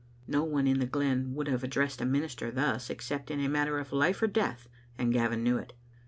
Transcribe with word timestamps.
No 0.25 0.43
one 0.43 0.65
in 0.65 0.79
the 0.79 0.87
glen 0.87 1.35
would 1.35 1.45
have 1.47 1.63
addressed 1.63 2.01
a 2.01 2.05
minister 2.05 2.49
thus 2.49 2.89
except 2.89 3.29
in 3.29 3.39
a 3.39 3.47
matter 3.47 3.77
of 3.77 3.93
life 3.93 4.19
or 4.23 4.27
death, 4.27 4.67
and 4.97 5.13
Gavin 5.13 5.43
knew 5.43 5.59
it. 5.59 5.73